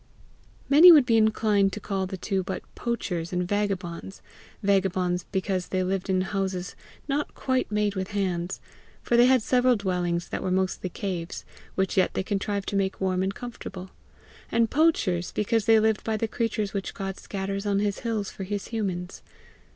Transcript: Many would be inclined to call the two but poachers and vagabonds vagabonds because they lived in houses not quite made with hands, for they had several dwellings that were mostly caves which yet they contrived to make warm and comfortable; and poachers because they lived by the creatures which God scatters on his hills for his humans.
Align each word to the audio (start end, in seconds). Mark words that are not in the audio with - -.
Many 0.67 0.91
would 0.91 1.05
be 1.05 1.15
inclined 1.15 1.71
to 1.73 1.79
call 1.79 2.07
the 2.07 2.17
two 2.17 2.41
but 2.41 2.63
poachers 2.73 3.31
and 3.31 3.47
vagabonds 3.47 4.23
vagabonds 4.63 5.25
because 5.31 5.67
they 5.67 5.83
lived 5.83 6.09
in 6.09 6.21
houses 6.21 6.75
not 7.07 7.35
quite 7.35 7.71
made 7.71 7.93
with 7.93 8.07
hands, 8.07 8.59
for 9.03 9.15
they 9.15 9.27
had 9.27 9.43
several 9.43 9.75
dwellings 9.75 10.29
that 10.29 10.41
were 10.41 10.49
mostly 10.49 10.89
caves 10.89 11.45
which 11.75 11.97
yet 11.97 12.15
they 12.15 12.23
contrived 12.23 12.67
to 12.69 12.75
make 12.75 12.99
warm 12.99 13.21
and 13.21 13.35
comfortable; 13.35 13.91
and 14.51 14.71
poachers 14.71 15.31
because 15.33 15.65
they 15.65 15.79
lived 15.79 16.03
by 16.03 16.17
the 16.17 16.27
creatures 16.27 16.73
which 16.73 16.95
God 16.95 17.19
scatters 17.19 17.67
on 17.67 17.77
his 17.77 17.99
hills 17.99 18.31
for 18.31 18.43
his 18.43 18.69
humans. 18.69 19.21